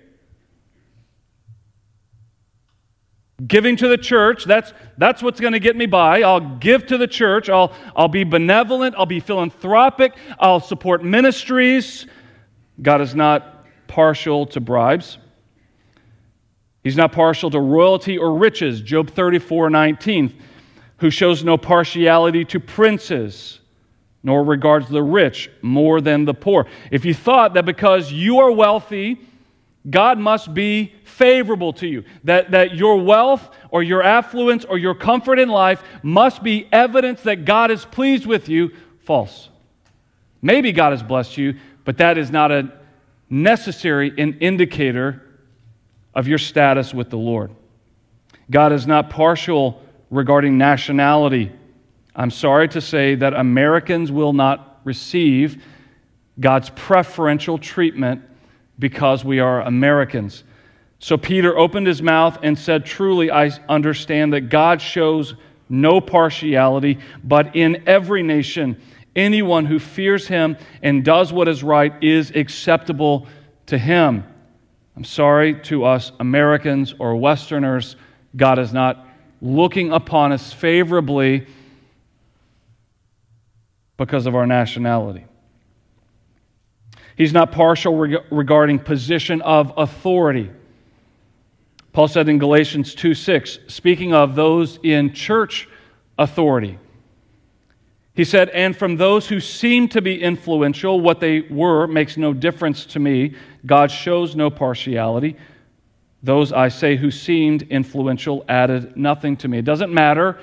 [3.48, 6.22] Giving to the church, that's, that's what's going to get me by.
[6.22, 7.50] I'll give to the church.
[7.50, 8.96] I'll, I'll be benevolent.
[8.98, 10.14] I'll be philanthropic.
[10.40, 12.06] I'll support ministries.
[12.82, 15.18] God is not partial to bribes.
[16.84, 18.82] He's not partial to royalty or riches.
[18.82, 20.38] Job 34 19,
[20.98, 23.60] who shows no partiality to princes,
[24.22, 26.68] nor regards the rich more than the poor.
[26.92, 29.20] If you thought that because you are wealthy,
[29.90, 32.04] God must be favorable to you.
[32.24, 37.22] That, that your wealth or your affluence or your comfort in life must be evidence
[37.24, 38.72] that God is pleased with you.
[39.06, 39.50] False.
[40.42, 42.72] Maybe God has blessed you, but that is not a
[43.30, 45.22] necessary an indicator
[46.14, 47.52] of your status with the Lord.
[48.52, 51.52] God is not partial regarding nationality.
[52.16, 55.64] I'm sorry to say that Americans will not receive
[56.40, 58.22] God's preferential treatment
[58.84, 60.44] because we are Americans.
[61.00, 65.36] So Peter opened his mouth and said, Truly, I understand that God shows
[65.70, 68.76] no partiality, but in every nation,
[69.16, 73.26] anyone who fears him and does what is right is acceptable
[73.68, 74.26] to him.
[74.98, 77.96] I'm sorry to us Americans or Westerners,
[78.36, 79.08] God is not
[79.42, 81.48] looking upon us favorably
[83.96, 85.24] because of our nationality.
[87.16, 90.52] He's not partial reg- regarding position of authority.
[91.92, 95.70] Paul said in Galatians 2 6, speaking of those in church
[96.18, 96.80] authority,
[98.16, 102.34] he said, And from those who seem to be influential, what they were makes no
[102.34, 103.36] difference to me.
[103.66, 105.36] God shows no partiality.
[106.22, 109.58] Those, I say, who seemed influential added nothing to me.
[109.58, 110.40] It doesn't matter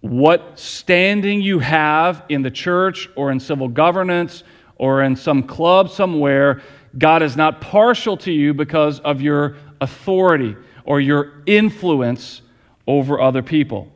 [0.00, 4.44] what standing you have in the church or in civil governance
[4.84, 6.60] or in some club somewhere,
[6.98, 12.42] God is not partial to you because of your authority or your influence
[12.86, 13.90] over other people.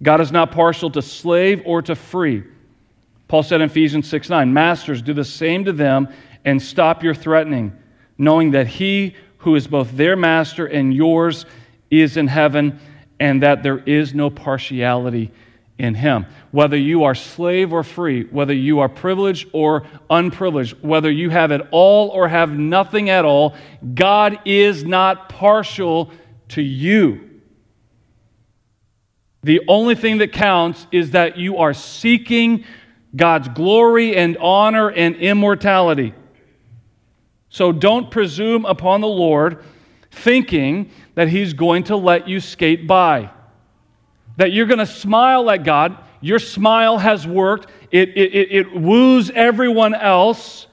[0.00, 2.44] God is not partial to slave or to free.
[3.26, 6.06] Paul said in Ephesians 6 9, Masters, do the same to them
[6.44, 7.76] and stop your threatening,
[8.16, 11.46] knowing that he who is both their master and yours
[11.90, 12.78] is in heaven,
[13.18, 15.32] and that there is no partiality
[15.78, 16.26] in him.
[16.52, 21.50] Whether you are slave or free, whether you are privileged or unprivileged, whether you have
[21.50, 23.54] it all or have nothing at all,
[23.94, 26.10] God is not partial
[26.48, 27.26] to you.
[29.42, 32.64] The only thing that counts is that you are seeking
[33.14, 36.14] God's glory and honor and immortality.
[37.48, 39.62] So don't presume upon the Lord
[40.10, 43.30] thinking that He's going to let you skate by,
[44.36, 45.96] that you're going to smile at God.
[46.20, 50.66] Your smile has worked, it, it, it, it woos everyone else.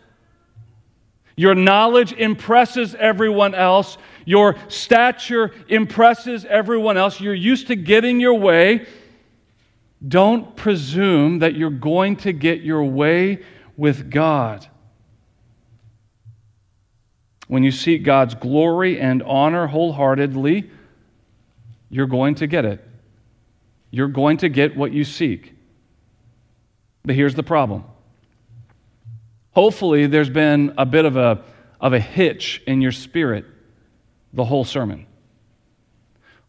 [1.36, 3.98] Your knowledge impresses everyone else.
[4.26, 7.20] Your stature impresses everyone else.
[7.20, 8.86] You're used to getting your way.
[10.06, 13.44] Don't presume that you're going to get your way
[13.78, 14.68] with God.
[17.48, 20.70] When you seek God's glory and honor wholeheartedly,
[21.90, 22.88] you're going to get it.
[23.94, 25.54] You're going to get what you seek.
[27.06, 27.84] But here's the problem.
[29.52, 31.44] Hopefully, there's been a bit of a,
[31.80, 33.46] of a hitch in your spirit
[34.34, 35.06] the whole sermon.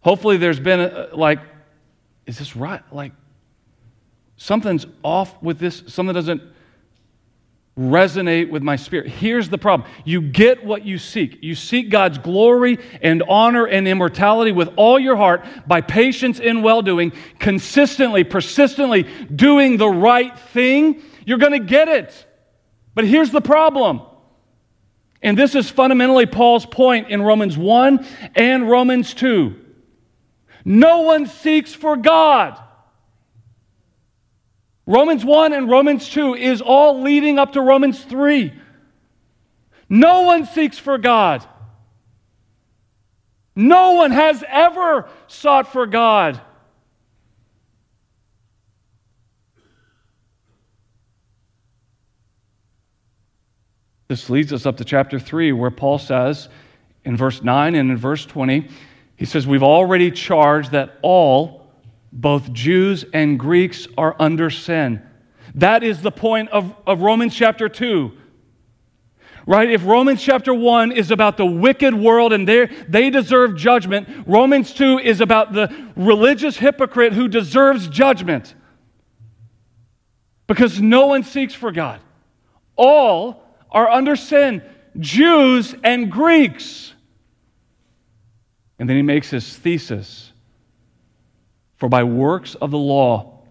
[0.00, 1.38] Hopefully, there's been a, like,
[2.24, 2.80] is this right?
[2.90, 3.12] Like,
[4.38, 5.82] something's off with this.
[5.86, 6.40] Something doesn't
[7.78, 9.08] resonate with my spirit.
[9.08, 11.38] Here's the problem you get what you seek.
[11.42, 16.62] You seek God's glory and honor and immortality with all your heart by patience in
[16.62, 19.02] well doing, consistently, persistently
[19.34, 21.02] doing the right thing.
[21.26, 22.26] You're going to get it.
[22.94, 24.02] But here's the problem.
[25.20, 28.06] And this is fundamentally Paul's point in Romans 1
[28.36, 29.58] and Romans 2.
[30.64, 32.60] No one seeks for God.
[34.86, 38.52] Romans 1 and Romans 2 is all leading up to Romans 3.
[39.88, 41.46] No one seeks for God.
[43.56, 46.40] No one has ever sought for God.
[54.08, 56.48] This leads us up to chapter 3, where Paul says
[57.04, 58.68] in verse 9 and in verse 20,
[59.16, 61.63] he says, We've already charged that all,
[62.14, 65.02] both Jews and Greeks, are under sin.
[65.56, 68.12] That is the point of, of Romans chapter 2.
[69.46, 69.70] Right?
[69.70, 75.00] If Romans chapter 1 is about the wicked world and they deserve judgment, Romans 2
[75.00, 78.54] is about the religious hypocrite who deserves judgment.
[80.46, 82.00] Because no one seeks for God.
[82.76, 84.62] All are under sin,
[84.98, 86.94] Jews and Greeks.
[88.78, 90.32] And then he makes his thesis
[91.76, 93.42] For by works of the law,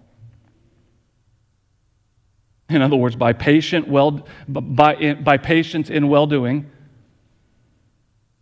[2.69, 6.69] in other words, by patient well, by, by patience in well doing,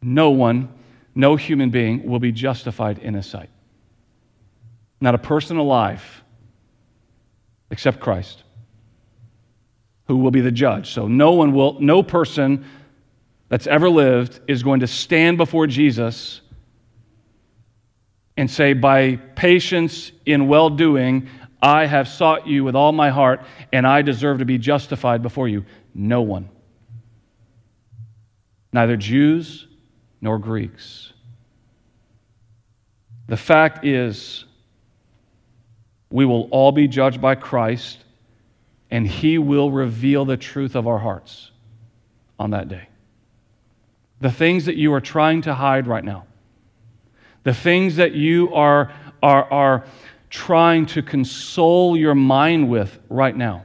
[0.02, 0.70] no one,
[1.16, 3.50] no human being will be justified in his sight.
[5.00, 6.24] Not a person alive
[7.72, 8.44] except Christ,
[10.08, 10.92] who will be the judge.
[10.92, 12.66] So no one will, no person
[13.50, 16.42] that's ever lived is going to stand before Jesus
[18.42, 21.30] and say, By patience in well doing,
[21.62, 25.48] I have sought you with all my heart, and I deserve to be justified before
[25.48, 25.64] you.
[25.94, 26.50] No one.
[28.74, 29.68] Neither Jews
[30.22, 31.14] nor Greeks.
[33.28, 34.46] The fact is,
[36.10, 38.04] we will all be judged by Christ,
[38.90, 41.52] and He will reveal the truth of our hearts
[42.40, 42.88] on that day.
[44.20, 46.26] The things that you are trying to hide right now,
[47.44, 49.86] the things that you are, are, are
[50.30, 53.64] trying to console your mind with right now,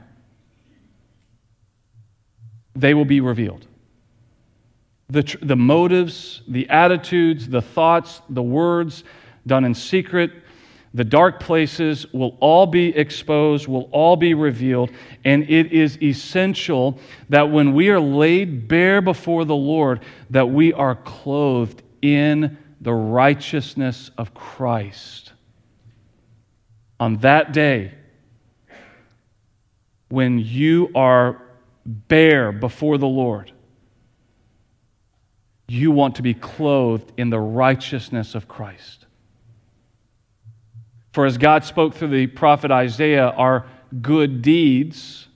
[2.75, 3.65] they will be revealed.
[5.09, 9.03] The, the motives, the attitudes, the thoughts, the words
[9.45, 10.31] done in secret,
[10.93, 14.91] the dark places will all be exposed, will all be revealed,
[15.23, 16.99] and it is essential
[17.29, 22.93] that when we are laid bare before the Lord, that we are clothed in the
[22.93, 25.33] righteousness of Christ.
[26.99, 27.93] On that day,
[30.09, 31.41] when you are
[31.85, 33.51] bare before the Lord,
[35.67, 39.05] you want to be clothed in the righteousness of Christ.
[41.11, 43.65] For as God spoke through the prophet Isaiah, our
[44.01, 45.27] good deeds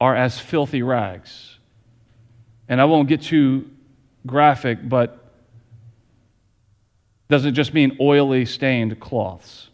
[0.00, 1.58] are as filthy rags.
[2.68, 3.70] And I won't get too
[4.26, 5.23] graphic, but
[7.28, 9.68] doesn't just mean oily stained cloths.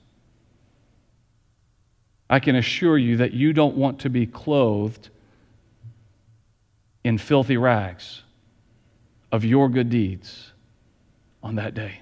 [2.28, 5.08] I can assure you that you don't want to be clothed
[7.02, 8.22] in filthy rags
[9.32, 10.52] of your good deeds
[11.42, 12.00] on that day.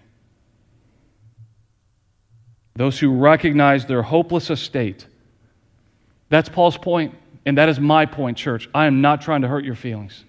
[2.76, 5.06] Those who recognize their hopeless estate.
[6.28, 7.14] That's Paul's point,
[7.46, 8.68] and that is my point, church.
[8.74, 10.24] I am not trying to hurt your feelings.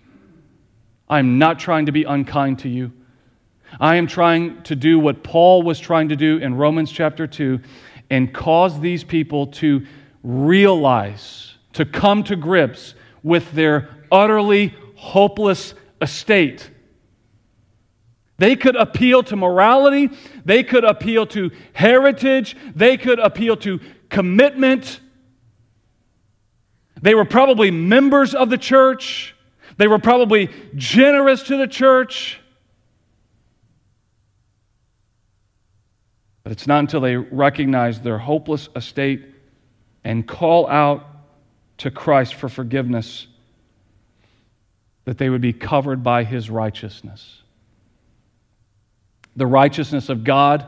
[1.09, 2.91] I am not trying to be unkind to you.
[3.79, 7.59] I am trying to do what Paul was trying to do in Romans chapter 2
[8.09, 9.85] and cause these people to
[10.23, 16.69] realize, to come to grips with their utterly hopeless estate.
[18.37, 20.09] They could appeal to morality,
[20.45, 25.01] they could appeal to heritage, they could appeal to commitment.
[27.01, 29.35] They were probably members of the church,
[29.77, 32.39] they were probably generous to the church.
[36.49, 39.23] But it's not until they recognize their hopeless estate
[40.03, 41.05] and call out
[41.77, 43.27] to Christ for forgiveness
[45.05, 47.43] that they would be covered by his righteousness.
[49.35, 50.65] The righteousness of God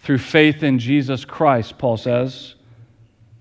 [0.00, 2.54] through faith in Jesus Christ, Paul says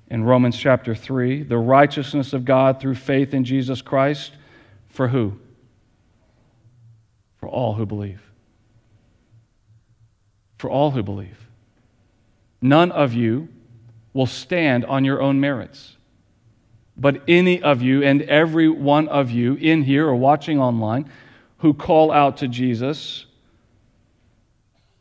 [0.10, 1.44] in Romans chapter 3.
[1.44, 4.32] The righteousness of God through faith in Jesus Christ
[4.88, 5.38] for who?
[7.42, 8.27] For all who believe
[10.58, 11.48] for all who believe.
[12.62, 13.50] None of you
[14.14, 15.98] will stand on your own merits.
[16.98, 21.10] but any of you and every one of you in here or watching online
[21.60, 23.26] who call out to Jesus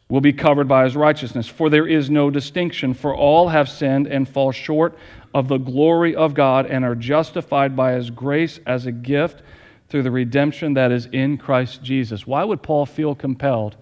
[0.09, 1.49] will be covered by his righteousness.
[1.49, 4.97] For there is no distinction, for all have sinned and fall short
[5.35, 9.43] of the glory of God and are justified by his grace as a gift
[9.89, 12.27] through the redemption that is in Christ Jesus.
[12.27, 13.77] Why would Paul feel compelled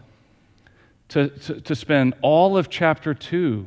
[1.08, 3.66] to, to, to spend all of chapter 2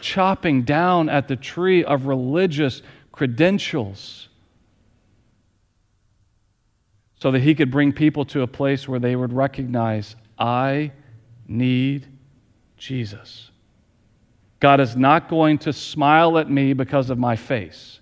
[0.00, 2.82] chopping down at the tree of religious
[3.12, 4.28] credentials?
[7.16, 10.92] So that he could bring people to a place where they would recognize, I
[11.48, 12.06] need
[12.76, 13.50] Jesus.
[14.60, 18.00] God is not going to smile at me because of my face.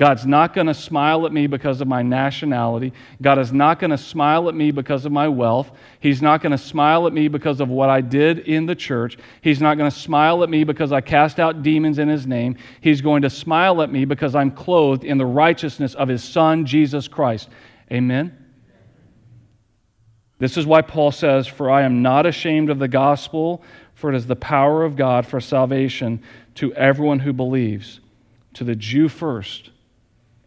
[0.00, 2.94] God's not going to smile at me because of my nationality.
[3.20, 5.70] God is not going to smile at me because of my wealth.
[6.00, 9.18] He's not going to smile at me because of what I did in the church.
[9.42, 12.56] He's not going to smile at me because I cast out demons in His name.
[12.80, 16.64] He's going to smile at me because I'm clothed in the righteousness of His Son,
[16.64, 17.50] Jesus Christ.
[17.92, 18.34] Amen?
[20.38, 24.16] This is why Paul says, For I am not ashamed of the gospel, for it
[24.16, 26.22] is the power of God for salvation
[26.54, 28.00] to everyone who believes,
[28.54, 29.68] to the Jew first,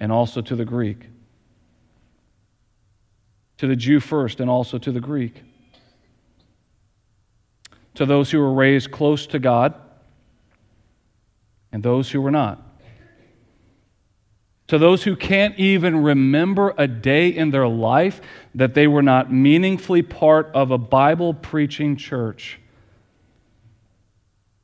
[0.03, 1.07] and also to the Greek.
[3.59, 5.41] To the Jew first, and also to the Greek.
[7.93, 9.73] To those who were raised close to God,
[11.71, 12.61] and those who were not
[14.67, 18.21] to those who can't even remember a day in their life
[18.55, 22.59] that they were not meaningfully part of a Bible preaching church,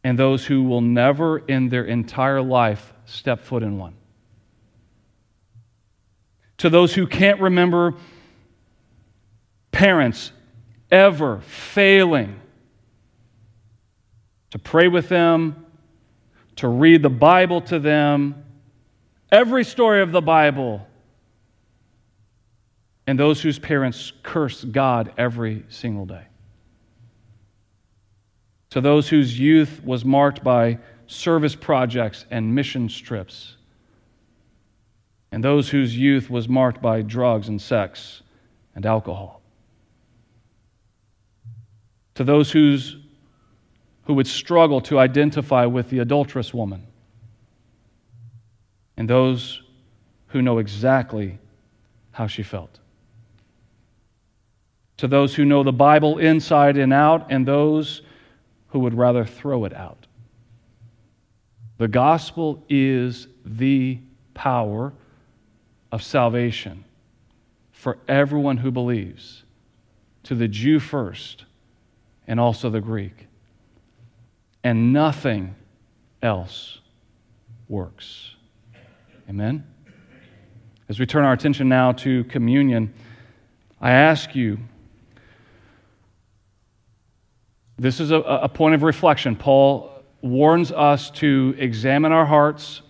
[0.03, 3.98] and those who will never in their entire life step foot in one.
[6.59, 7.95] To those who can't remember
[9.71, 10.31] parents
[10.91, 12.39] ever failing
[14.51, 15.65] to pray with them,
[16.55, 18.43] to read the Bible to them
[19.31, 20.87] Every story of the Bible.
[23.05, 26.25] And those whose parents curse God every single day.
[28.71, 33.55] To those whose youth was marked by service projects and mission trips.
[35.31, 38.23] And those whose youth was marked by drugs and sex
[38.75, 39.41] and alcohol.
[42.15, 42.97] To those whose,
[44.05, 46.85] who would struggle to identify with the adulterous woman
[48.97, 49.61] and those
[50.27, 51.39] who know exactly
[52.11, 52.79] how she felt.
[54.97, 58.01] To those who know the Bible inside and out, and those
[58.67, 60.05] who would rather throw it out.
[61.77, 63.99] The gospel is the
[64.33, 64.91] power
[65.91, 66.85] of salvation
[67.71, 69.43] for everyone who believes,
[70.23, 71.45] to the Jew first,
[72.27, 73.27] and also the Greek.
[74.63, 75.55] And nothing
[76.21, 76.79] else
[77.67, 78.35] works.
[79.29, 79.65] Amen?
[80.89, 82.93] As we turn our attention now to communion,
[83.79, 84.59] I ask you
[87.77, 89.37] this is a, a, point of reflection.
[89.37, 92.81] Paul warns us to examine our hearts.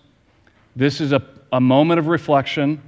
[0.74, 1.22] This is a,
[1.52, 2.82] a moment of reflection.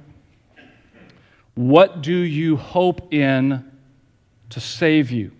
[1.55, 3.71] What do you hope in
[4.49, 5.31] to save you?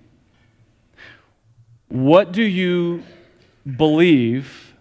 [1.88, 3.04] What do you
[3.78, 4.74] believe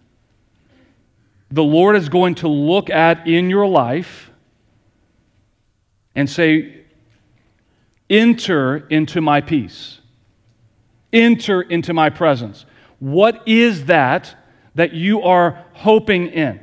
[1.51, 4.31] the Lord is going to look at in your life
[6.15, 6.79] and say,
[8.09, 10.01] Enter into my peace,
[11.13, 12.67] enter into my presence.
[12.99, 14.35] What is that
[14.75, 16.61] that you are hoping in?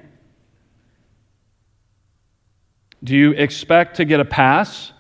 [3.03, 4.91] Do you expect to get a pass?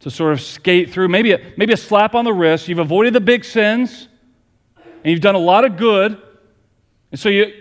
[0.00, 2.68] To sort of skate through, maybe a, maybe a slap on the wrist.
[2.68, 4.08] You've avoided the big sins,
[4.76, 6.20] and you've done a lot of good.
[7.10, 7.52] And so you,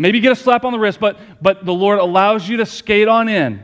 [0.00, 3.06] Maybe get a slap on the wrist, but, but the Lord allows you to skate
[3.06, 3.62] on in.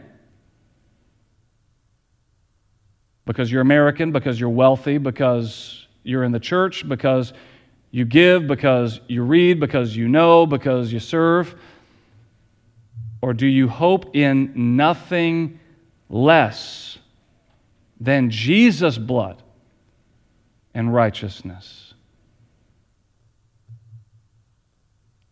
[3.24, 7.32] Because you're American, because you're wealthy, because you're in the church, because
[7.90, 11.58] you give, because you read, because you know, because you serve?
[13.26, 15.58] Or do you hope in nothing
[16.08, 16.96] less
[17.98, 19.42] than Jesus' blood
[20.72, 21.92] and righteousness?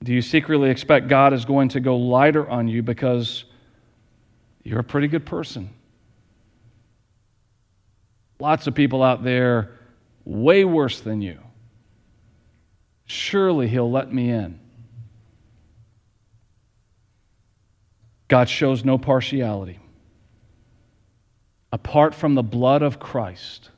[0.03, 3.45] Do you secretly expect God is going to go lighter on you because
[4.65, 5.71] you're a pretty good person?
[8.41, 9.79] Lots of people out there
[10.25, 11.39] way worse than you.
[13.07, 14.59] Surely He'll let me in.
[18.35, 19.79] God shows no partiality.
[21.73, 23.71] Apart from the blood of Christ,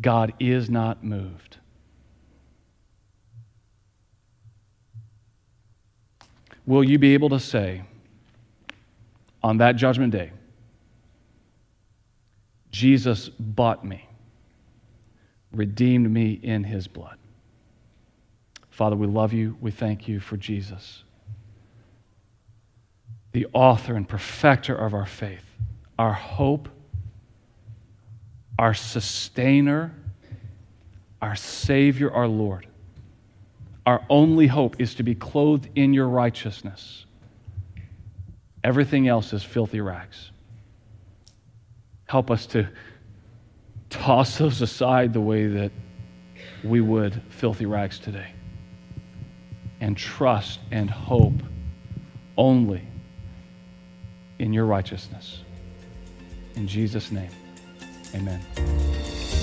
[0.00, 1.58] God is not moved.
[6.68, 7.82] will you be able to say,
[9.42, 10.30] on that judgment day,
[12.70, 14.08] Jesus bought me,
[15.50, 17.16] redeemed me in his blood.
[18.70, 19.56] Father, we love you.
[19.60, 21.02] We thank you for Jesus,
[23.32, 25.44] the author and perfecter of our faith,
[25.98, 26.68] our hope,
[28.58, 29.94] our sustainer,
[31.20, 32.66] our Savior, our Lord.
[33.86, 37.06] Our only hope is to be clothed in your righteousness.
[38.62, 40.30] Everything else is filthy rags.
[42.06, 42.68] Help us to
[43.90, 45.72] toss those aside the way that
[46.64, 48.32] we would filthy rags today
[49.80, 51.34] and trust and hope
[52.36, 52.82] only
[54.38, 55.40] in your righteousness.
[56.56, 57.30] In Jesus' name,
[58.14, 58.40] amen.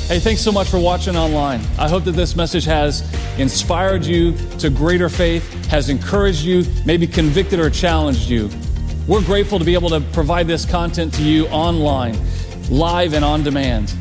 [0.07, 1.61] Hey, thanks so much for watching online.
[1.79, 3.01] I hope that this message has
[3.39, 8.49] inspired you to greater faith, has encouraged you, maybe convicted or challenged you.
[9.07, 12.15] We're grateful to be able to provide this content to you online,
[12.69, 13.95] live and on demand.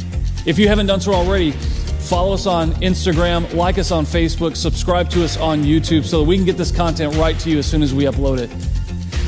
[0.44, 5.08] If you haven't done so already, follow us on Instagram, like us on Facebook, subscribe
[5.10, 7.66] to us on YouTube so that we can get this content right to you as
[7.66, 8.50] soon as we upload it.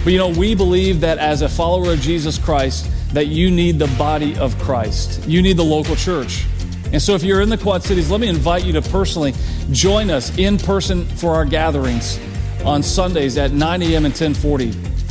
[0.06, 3.80] But you know, we believe that as a follower of Jesus Christ, that you need
[3.80, 5.26] the body of Christ.
[5.26, 6.44] You need the local church.
[6.92, 9.34] And so, if you're in the Quad Cities, let me invite you to personally
[9.72, 12.20] join us in person for our gatherings
[12.64, 14.04] on Sundays at 9 a.m.
[14.04, 14.68] and 1040.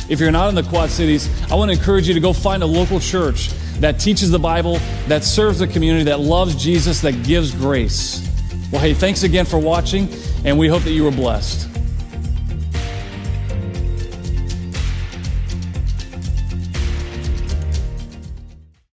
[0.08, 2.62] If you're not in the Quad Cities, I want to encourage you to go find
[2.62, 4.78] a local church that teaches the Bible,
[5.08, 8.26] that serves the community, that loves Jesus, that gives grace.
[8.72, 10.08] Well, hey, thanks again for watching,
[10.46, 11.75] and we hope that you were blessed.